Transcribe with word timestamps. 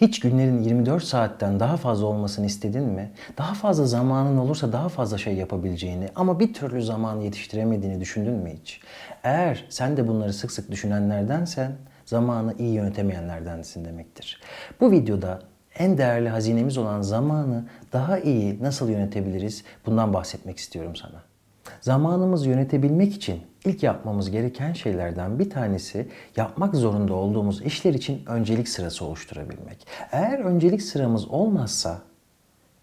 Hiç 0.00 0.20
günlerin 0.20 0.62
24 0.62 1.04
saatten 1.04 1.60
daha 1.60 1.76
fazla 1.76 2.06
olmasını 2.06 2.46
istedin 2.46 2.82
mi? 2.82 3.10
Daha 3.38 3.54
fazla 3.54 3.86
zamanın 3.86 4.38
olursa 4.38 4.72
daha 4.72 4.88
fazla 4.88 5.18
şey 5.18 5.34
yapabileceğini 5.34 6.08
ama 6.16 6.40
bir 6.40 6.54
türlü 6.54 6.82
zaman 6.82 7.20
yetiştiremediğini 7.20 8.00
düşündün 8.00 8.32
mü 8.32 8.50
hiç? 8.60 8.80
Eğer 9.24 9.64
sen 9.68 9.96
de 9.96 10.08
bunları 10.08 10.32
sık 10.32 10.52
sık 10.52 10.70
düşünenlerdensen 10.70 11.72
zamanı 12.04 12.54
iyi 12.58 12.72
yönetemeyenlerdensin 12.72 13.84
demektir. 13.84 14.40
Bu 14.80 14.90
videoda 14.90 15.40
en 15.78 15.98
değerli 15.98 16.28
hazinemiz 16.28 16.78
olan 16.78 17.02
zamanı 17.02 17.64
daha 17.92 18.18
iyi 18.18 18.62
nasıl 18.62 18.88
yönetebiliriz 18.88 19.64
bundan 19.86 20.14
bahsetmek 20.14 20.58
istiyorum 20.58 20.96
sana. 20.96 21.22
Zamanımızı 21.80 22.48
yönetebilmek 22.48 23.14
için 23.14 23.40
ilk 23.64 23.82
yapmamız 23.82 24.30
gereken 24.30 24.72
şeylerden 24.72 25.38
bir 25.38 25.50
tanesi 25.50 26.08
yapmak 26.36 26.74
zorunda 26.74 27.14
olduğumuz 27.14 27.62
işler 27.62 27.94
için 27.94 28.26
öncelik 28.26 28.68
sırası 28.68 29.04
oluşturabilmek. 29.04 29.86
Eğer 30.12 30.38
öncelik 30.38 30.82
sıramız 30.82 31.28
olmazsa 31.28 31.98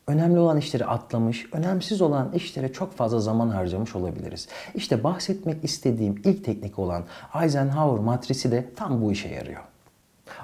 önemli 0.08 0.40
olan 0.40 0.58
işleri 0.58 0.86
atlamış, 0.86 1.46
önemsiz 1.54 2.02
olan 2.02 2.32
işlere 2.34 2.74
çok 2.74 2.94
fazla 2.94 3.20
zaman 3.20 3.50
harcamış 3.50 3.96
olabiliriz. 3.96 4.48
İşte 4.76 5.04
bahsetmek 5.04 5.64
istediğim 5.64 6.22
ilk 6.24 6.46
teknik 6.46 6.80
olan 6.80 7.06
Eisenhower 7.44 8.04
matrisi 8.04 8.52
de 8.52 8.70
tam 8.76 9.02
bu 9.02 9.12
işe 9.12 9.30
yarıyor. 9.30 9.62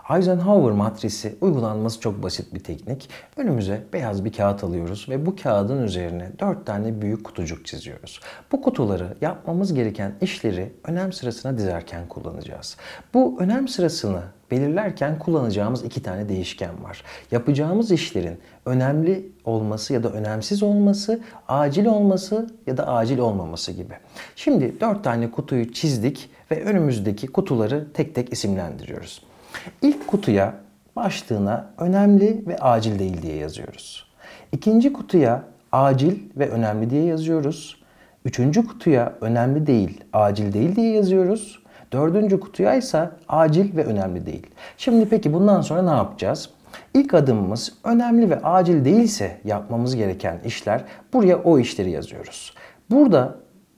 Eisenhower 0.10 0.72
matrisi 0.72 1.36
uygulanması 1.42 2.00
çok 2.00 2.24
basit 2.24 2.54
bir 2.54 2.60
teknik. 2.60 3.10
Önümüze 3.38 3.84
beyaz 3.94 4.26
bir 4.26 4.34
kağıt 4.34 4.64
alıyoruz 4.64 5.06
ve 5.10 5.26
bu 5.26 5.36
kağıdın 5.36 5.84
üzerine 5.84 6.32
4 6.40 6.66
tane 6.66 7.02
büyük 7.02 7.24
kutucuk 7.24 7.66
çiziyoruz. 7.66 8.20
Bu 8.52 8.62
kutuları 8.62 9.18
yapmamız 9.22 9.74
gereken 9.74 10.14
işleri 10.22 10.74
önem 10.84 11.14
sırasına 11.14 11.58
dizerken 11.58 12.08
kullanacağız. 12.08 12.78
Bu 13.14 13.38
önem 13.40 13.68
sırasını 13.68 14.22
belirlerken 14.52 15.20
kullanacağımız 15.20 15.84
iki 15.84 16.04
tane 16.04 16.30
değişken 16.30 16.84
var. 16.84 17.04
Yapacağımız 17.32 17.92
işlerin 17.92 18.40
önemli 18.66 19.32
olması 19.46 19.94
ya 19.94 20.04
da 20.04 20.12
önemsiz 20.12 20.64
olması, 20.64 21.22
acil 21.48 21.86
olması 21.86 22.50
ya 22.68 22.78
da 22.78 22.88
acil 22.88 23.18
olmaması 23.18 23.72
gibi. 23.72 23.94
Şimdi 24.36 24.80
4 24.80 25.04
tane 25.04 25.32
kutuyu 25.32 25.74
çizdik 25.74 26.30
ve 26.52 26.64
önümüzdeki 26.64 27.28
kutuları 27.28 27.94
tek 27.94 28.16
tek 28.16 28.34
isimlendiriyoruz. 28.34 29.33
İlk 29.82 30.08
kutuya 30.08 30.54
başlığına 30.96 31.70
önemli 31.78 32.44
ve 32.48 32.58
acil 32.58 33.00
değil 33.00 33.22
diye 33.22 33.36
yazıyoruz. 33.36 34.14
İkinci 34.52 34.94
kutuya 34.94 35.44
acil 35.72 36.20
ve 36.38 36.50
önemli 36.50 36.90
diye 36.90 37.04
yazıyoruz. 37.04 37.84
Üçüncü 38.26 38.68
kutuya 38.68 39.14
önemli 39.22 39.68
değil, 39.68 40.04
acil 40.14 40.54
değil 40.54 40.76
diye 40.76 40.94
yazıyoruz. 40.94 41.64
Dördüncü 41.92 42.40
kutuya 42.40 42.76
ise 42.76 43.10
acil 43.28 43.78
ve 43.78 43.86
önemli 43.86 44.26
değil. 44.26 44.48
Şimdi 44.78 45.10
peki 45.10 45.34
bundan 45.34 45.62
sonra 45.62 45.82
ne 45.82 45.90
yapacağız? 45.90 46.50
İlk 46.94 47.14
adımımız 47.14 47.74
önemli 47.84 48.30
ve 48.30 48.42
acil 48.42 48.86
değilse 48.86 49.38
yapmamız 49.44 49.96
gereken 49.96 50.40
işler 50.46 50.82
buraya 51.14 51.38
o 51.38 51.60
işleri 51.60 51.92
yazıyoruz. 51.92 52.54
Burada 52.90 53.36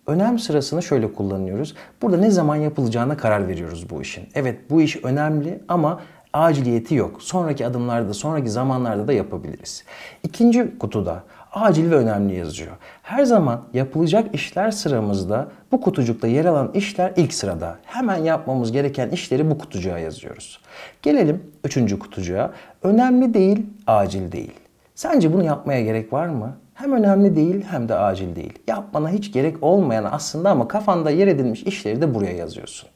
önem 0.08 0.39
sırasını 0.39 0.84
şöyle 0.84 1.14
kullanıyoruz. 1.14 1.75
Burada 2.02 2.17
ne 2.17 2.31
zaman 2.31 2.56
yapılacağına 2.56 3.17
karar 3.17 3.48
veriyoruz 3.48 3.89
bu 3.89 4.02
işin. 4.02 4.30
Evet 4.36 4.70
bu 4.70 4.81
iş 4.81 5.03
önemli 5.03 5.59
ama 5.67 6.02
aciliyeti 6.34 6.95
yok. 6.95 7.23
Sonraki 7.23 7.66
adımlarda, 7.66 8.14
sonraki 8.14 8.50
zamanlarda 8.50 9.08
da 9.08 9.14
yapabiliriz. 9.14 9.83
İkinci 10.23 10.78
kutuda 10.80 11.23
acil 11.52 11.92
ve 11.92 11.95
önemli 11.95 12.36
yazıyor. 12.36 12.72
Her 13.03 13.23
zaman 13.23 13.61
yapılacak 13.73 14.36
işler 14.36 14.72
sıramızda 14.72 15.48
bu 15.72 15.81
kutucukta 15.81 16.28
yer 16.28 16.45
alan 16.45 16.72
işler 16.73 17.14
ilk 17.16 17.33
sırada. 17.33 17.76
Hemen 17.86 18.17
yapmamız 18.17 18.72
gereken 18.72 19.09
işleri 19.09 19.50
bu 19.52 19.58
kutucuğa 19.58 20.00
yazıyoruz. 20.00 20.59
Gelelim 21.02 21.44
üçüncü 21.64 22.00
kutucuğa. 22.00 22.52
Önemli 22.83 23.33
değil, 23.33 23.66
acil 23.88 24.31
değil. 24.31 24.53
Sence 24.95 25.33
bunu 25.33 25.44
yapmaya 25.44 25.81
gerek 25.81 26.14
var 26.14 26.28
mı? 26.28 26.58
Hem 26.76 26.94
önemli 26.94 27.36
değil 27.36 27.66
hem 27.70 27.90
de 27.90 27.95
acil 27.95 28.36
değil. 28.36 28.59
Yapmana 28.68 29.09
hiç 29.09 29.31
gerek 29.31 29.64
olmayan 29.64 30.09
aslında 30.12 30.50
ama 30.50 30.67
kafanda 30.67 31.10
yer 31.10 31.27
edilmiş 31.27 31.64
işleri 31.64 32.02
de 32.02 32.14
buraya 32.14 32.32
yazıyorsun. 32.36 32.89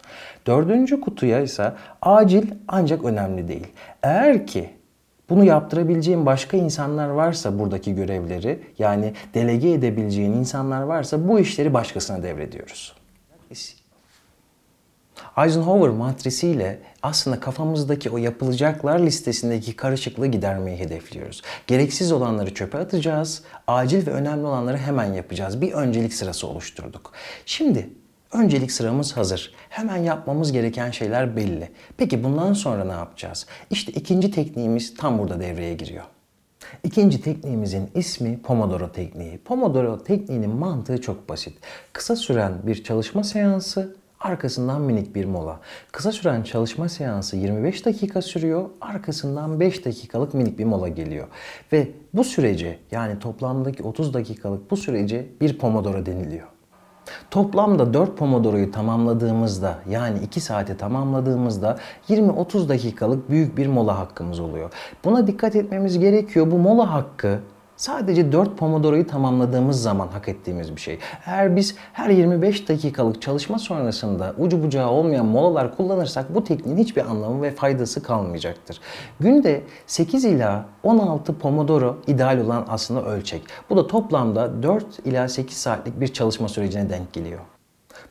Dördüncü 0.48 1.02
kutuya 1.02 1.42
ise 1.42 1.74
acil 2.02 2.52
ancak 2.68 3.04
önemli 3.06 3.48
değil. 3.48 3.68
Eğer 4.04 4.48
ki 4.48 4.70
bunu 5.30 5.44
yaptırabileceğin 5.44 6.26
başka 6.26 6.58
insanlar 6.58 7.10
varsa 7.10 7.60
buradaki 7.60 7.96
görevleri 7.96 8.60
yani 8.80 9.14
delege 9.34 9.72
edebileceğin 9.72 10.34
insanlar 10.34 10.82
varsa 10.82 11.28
bu 11.28 11.40
işleri 11.40 11.74
başkasına 11.74 12.24
devrediyoruz. 12.24 12.96
Eisenhower 15.38 15.90
matrisiyle 15.90 16.80
aslında 17.04 17.40
kafamızdaki 17.40 18.10
o 18.10 18.18
yapılacaklar 18.18 19.00
listesindeki 19.00 19.76
karışıklığı 19.76 20.28
gidermeyi 20.28 20.78
hedefliyoruz. 20.78 21.42
Gereksiz 21.68 22.12
olanları 22.12 22.54
çöpe 22.54 22.78
atacağız, 22.78 23.44
acil 23.68 24.08
ve 24.08 24.12
önemli 24.12 24.46
olanları 24.46 24.78
hemen 24.78 25.14
yapacağız. 25.14 25.62
Bir 25.62 25.74
öncelik 25.74 26.14
sırası 26.14 26.48
oluşturduk. 26.48 27.12
Şimdi 27.46 27.90
öncelik 28.34 28.72
sıramız 28.72 29.18
hazır. 29.18 29.54
Hemen 29.70 29.98
yapmamız 29.98 30.52
gereken 30.52 30.92
şeyler 30.92 31.36
belli. 31.36 31.70
Peki 31.98 32.24
bundan 32.24 32.54
sonra 32.54 32.86
ne 32.86 32.92
yapacağız? 32.92 33.46
İşte 33.70 33.92
ikinci 33.92 34.32
tekniğimiz 34.32 34.98
tam 34.98 35.20
burada 35.20 35.40
devreye 35.40 35.74
giriyor. 35.74 36.04
İkinci 36.84 37.22
tekniğimizin 37.22 37.90
ismi 37.96 38.42
Pomodoro 38.42 38.92
tekniği. 38.92 39.38
Pomodoro 39.38 40.04
tekniğinin 40.04 40.50
mantığı 40.50 41.02
çok 41.02 41.30
basit. 41.30 41.58
Kısa 41.94 42.16
süren 42.16 42.54
bir 42.64 42.84
çalışma 42.84 43.24
seansı 43.24 43.96
Arkasından 44.20 44.82
minik 44.82 45.16
bir 45.16 45.26
mola. 45.26 45.60
Kısa 45.92 46.12
süren 46.12 46.44
çalışma 46.44 46.90
seansı 46.90 47.38
25 47.38 47.86
dakika 47.86 48.22
sürüyor. 48.22 48.70
Arkasından 48.82 49.60
5 49.60 49.86
dakikalık 49.86 50.34
minik 50.34 50.60
bir 50.60 50.66
mola 50.66 50.88
geliyor. 50.88 51.28
Ve 51.72 51.92
bu 52.14 52.24
sürece 52.24 52.80
yani 52.92 53.20
toplamdaki 53.20 53.84
30 53.84 54.14
dakikalık 54.14 54.72
bu 54.72 54.78
sürece 54.78 55.28
bir 55.42 55.58
pomodoro 55.58 56.06
deniliyor. 56.06 56.48
Toplamda 57.32 57.94
4 57.94 58.18
pomodoroyu 58.18 58.72
tamamladığımızda 58.72 59.80
yani 59.90 60.20
2 60.20 60.40
saate 60.40 60.78
tamamladığımızda 60.78 61.78
20-30 62.10 62.70
dakikalık 62.70 63.30
büyük 63.30 63.58
bir 63.58 63.68
mola 63.68 64.00
hakkımız 64.00 64.40
oluyor. 64.40 64.72
Buna 65.06 65.28
dikkat 65.28 65.56
etmemiz 65.56 66.00
gerekiyor. 66.00 66.52
Bu 66.52 66.58
mola 66.58 66.94
hakkı 66.94 67.40
Sadece 67.80 68.32
4 68.32 68.58
Pomodoro'yu 68.58 69.08
tamamladığımız 69.08 69.82
zaman 69.82 70.08
hak 70.08 70.28
ettiğimiz 70.28 70.76
bir 70.76 70.82
şey. 70.82 71.00
Eğer 71.26 71.56
biz 71.56 71.76
her 71.94 72.10
25 72.10 72.70
dakikalık 72.70 73.22
çalışma 73.22 73.60
sonrasında 73.60 74.34
ucu 74.38 74.64
bucağı 74.64 74.90
olmayan 74.90 75.26
molalar 75.26 75.76
kullanırsak 75.78 76.36
bu 76.36 76.44
tekniğin 76.44 76.78
hiçbir 76.78 77.06
anlamı 77.06 77.42
ve 77.42 77.52
faydası 77.52 78.04
kalmayacaktır. 78.04 78.82
Günde 79.20 79.62
8 79.88 80.26
ila 80.26 80.66
16 80.84 81.38
Pomodoro 81.38 81.98
ideal 82.08 82.40
olan 82.40 82.66
aslında 82.70 83.06
ölçek. 83.06 83.44
Bu 83.70 83.78
da 83.78 83.88
toplamda 83.88 84.64
4 84.64 84.86
ila 85.06 85.28
8 85.28 85.58
saatlik 85.58 86.00
bir 86.00 86.08
çalışma 86.08 86.48
sürecine 86.48 86.90
denk 86.90 87.14
geliyor. 87.14 87.40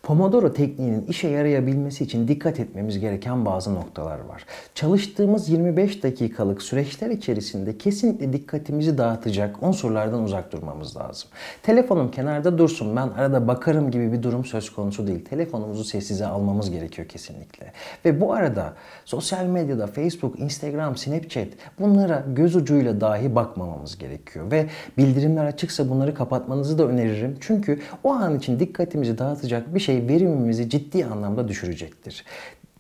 Pomodoro 0.09 0.53
tekniğinin 0.53 1.07
işe 1.07 1.29
yarayabilmesi 1.29 2.05
için 2.05 2.29
dikkat 2.29 2.61
etmemiz 2.61 3.01
gereken 3.01 3.45
bazı 3.45 3.75
noktalar 3.75 4.19
var. 4.19 4.45
Çalıştığımız 4.75 5.49
25 5.49 6.03
dakikalık 6.03 6.63
süreçler 6.63 7.11
içerisinde 7.11 7.79
kesinlikle 7.79 8.33
dikkatimizi 8.33 8.99
dağıtacak 8.99 9.63
unsurlardan 9.63 10.23
uzak 10.23 10.53
durmamız 10.53 10.97
lazım. 10.97 11.29
Telefonum 11.63 12.11
kenarda 12.11 12.59
dursun 12.59 12.97
ben 12.97 13.09
arada 13.09 13.49
bakarım 13.49 13.91
gibi 13.91 14.13
bir 14.13 14.23
durum 14.23 14.45
söz 14.45 14.71
konusu 14.71 15.07
değil. 15.07 15.25
Telefonumuzu 15.25 15.85
sessize 15.85 16.27
almamız 16.27 16.71
gerekiyor 16.71 17.09
kesinlikle. 17.09 17.73
Ve 18.05 18.21
bu 18.21 18.33
arada 18.33 18.73
sosyal 19.05 19.45
medyada 19.45 19.87
Facebook, 19.87 20.41
Instagram, 20.41 20.97
Snapchat 20.97 21.49
bunlara 21.81 22.25
göz 22.35 22.57
ucuyla 22.57 23.01
dahi 23.01 23.35
bakmamamız 23.35 23.99
gerekiyor. 23.99 24.51
Ve 24.51 24.67
bildirimler 24.99 25.45
açıksa 25.45 25.91
bunları 25.91 26.15
kapatmanızı 26.15 26.79
da 26.79 26.87
öneririm. 26.87 27.37
Çünkü 27.41 27.81
o 28.05 28.13
an 28.13 28.39
için 28.39 28.61
dikkatimizi 28.61 29.19
dağıtacak 29.19 29.75
bir 29.75 29.81
şey 29.81 29.98
verimimizi 30.09 30.71
ciddi 30.71 31.07
anlamda 31.07 31.49
düşürecektir. 31.49 32.25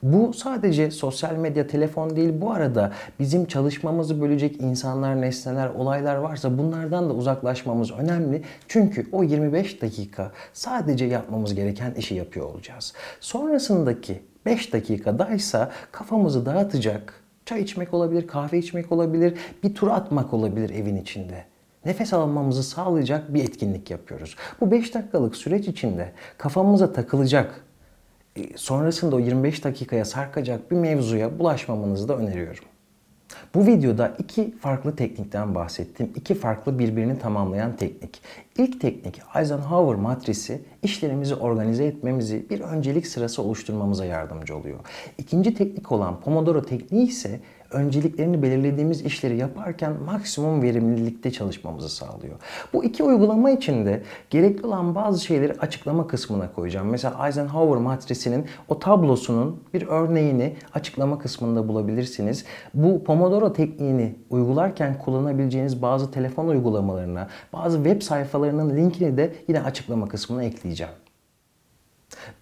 Bu 0.02 0.32
sadece 0.32 0.90
sosyal 0.90 1.36
medya, 1.36 1.66
telefon 1.66 2.16
değil. 2.16 2.40
Bu 2.40 2.52
arada 2.52 2.92
bizim 3.20 3.46
çalışmamızı 3.46 4.20
bölecek 4.20 4.60
insanlar, 4.60 5.20
nesneler, 5.20 5.68
olaylar 5.68 6.16
varsa 6.16 6.58
bunlardan 6.58 7.10
da 7.10 7.14
uzaklaşmamız 7.14 7.92
önemli. 7.92 8.42
Çünkü 8.68 9.06
o 9.12 9.22
25 9.22 9.82
dakika 9.82 10.32
sadece 10.52 11.04
yapmamız 11.04 11.54
gereken 11.54 11.94
işi 11.94 12.14
yapıyor 12.14 12.46
olacağız. 12.46 12.92
Sonrasındaki 13.20 14.22
5 14.46 14.72
dakikadaysa 14.72 15.70
kafamızı 15.92 16.46
dağıtacak 16.46 17.14
çay 17.46 17.62
içmek 17.62 17.94
olabilir, 17.94 18.26
kahve 18.26 18.58
içmek 18.58 18.92
olabilir, 18.92 19.34
bir 19.62 19.74
tur 19.74 19.88
atmak 19.88 20.34
olabilir 20.34 20.70
evin 20.70 20.96
içinde 20.96 21.44
nefes 21.88 22.12
almamızı 22.12 22.62
sağlayacak 22.62 23.34
bir 23.34 23.44
etkinlik 23.44 23.90
yapıyoruz. 23.90 24.36
Bu 24.60 24.70
5 24.70 24.94
dakikalık 24.94 25.36
süreç 25.36 25.68
içinde 25.68 26.12
kafamıza 26.38 26.92
takılacak, 26.92 27.64
e, 28.36 28.56
sonrasında 28.56 29.16
o 29.16 29.18
25 29.18 29.64
dakikaya 29.64 30.04
sarkacak 30.04 30.70
bir 30.70 30.76
mevzuya 30.76 31.38
bulaşmamanızı 31.38 32.08
da 32.08 32.16
öneriyorum. 32.16 32.64
Bu 33.54 33.66
videoda 33.66 34.14
iki 34.18 34.56
farklı 34.58 34.96
teknikten 34.96 35.54
bahsettim. 35.54 36.12
İki 36.16 36.34
farklı 36.34 36.78
birbirini 36.78 37.18
tamamlayan 37.18 37.76
teknik. 37.76 38.22
İlk 38.58 38.80
teknik 38.80 39.20
Eisenhower 39.36 39.94
matrisi 39.94 40.62
işlerimizi 40.82 41.34
organize 41.34 41.84
etmemizi 41.84 42.50
bir 42.50 42.60
öncelik 42.60 43.06
sırası 43.06 43.42
oluşturmamıza 43.42 44.04
yardımcı 44.04 44.56
oluyor. 44.56 44.78
İkinci 45.18 45.54
teknik 45.54 45.92
olan 45.92 46.20
Pomodoro 46.20 46.62
tekniği 46.62 47.06
ise 47.06 47.40
önceliklerini 47.70 48.42
belirlediğimiz 48.42 49.02
işleri 49.02 49.36
yaparken 49.36 49.92
maksimum 50.06 50.62
verimlilikte 50.62 51.30
çalışmamızı 51.30 51.88
sağlıyor. 51.88 52.34
Bu 52.72 52.84
iki 52.84 53.02
uygulama 53.02 53.50
için 53.50 53.86
de 53.86 54.02
gerekli 54.30 54.66
olan 54.66 54.94
bazı 54.94 55.24
şeyleri 55.24 55.52
açıklama 55.52 56.06
kısmına 56.06 56.52
koyacağım. 56.52 56.88
Mesela 56.88 57.26
Eisenhower 57.26 57.76
matrisinin 57.82 58.46
o 58.68 58.78
tablosunun 58.78 59.62
bir 59.74 59.86
örneğini 59.86 60.56
açıklama 60.74 61.18
kısmında 61.18 61.68
bulabilirsiniz. 61.68 62.44
Bu 62.74 63.04
Pomodoro 63.04 63.52
tekniğini 63.52 64.14
uygularken 64.30 64.98
kullanabileceğiniz 64.98 65.82
bazı 65.82 66.10
telefon 66.10 66.48
uygulamalarına, 66.48 67.28
bazı 67.52 67.76
web 67.76 68.02
sayfalarının 68.02 68.76
linkini 68.76 69.16
de 69.16 69.34
yine 69.48 69.62
açıklama 69.62 70.08
kısmına 70.08 70.44
ekleyeceğim. 70.44 70.92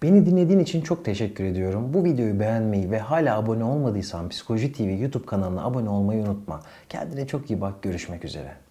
Beni 0.01 0.25
dinlediğin 0.25 0.59
için 0.59 0.81
çok 0.81 1.05
teşekkür 1.05 1.43
ediyorum. 1.43 1.93
Bu 1.93 2.03
videoyu 2.03 2.39
beğenmeyi 2.39 2.91
ve 2.91 2.99
hala 2.99 3.37
abone 3.37 3.63
olmadıysan 3.63 4.29
Psikoloji 4.29 4.71
TV 4.71 5.01
YouTube 5.01 5.25
kanalına 5.25 5.63
abone 5.63 5.89
olmayı 5.89 6.23
unutma. 6.23 6.59
Kendine 6.89 7.27
çok 7.27 7.51
iyi 7.51 7.61
bak. 7.61 7.81
Görüşmek 7.83 8.25
üzere. 8.25 8.66